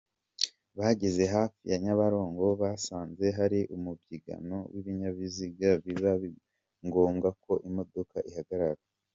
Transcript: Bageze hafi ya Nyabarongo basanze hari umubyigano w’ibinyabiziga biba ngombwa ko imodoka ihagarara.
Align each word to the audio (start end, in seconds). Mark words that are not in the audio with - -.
Bageze 0.77 1.23
hafi 1.35 1.61
ya 1.71 1.77
Nyabarongo 1.85 2.45
basanze 2.61 3.25
hari 3.37 3.59
umubyigano 3.75 4.57
w’ibinyabiziga 4.71 5.69
biba 5.85 6.11
ngombwa 6.85 7.29
ko 7.43 7.53
imodoka 7.69 8.17
ihagarara. 8.31 8.81